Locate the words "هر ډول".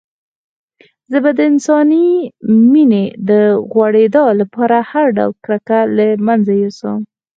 4.91-5.33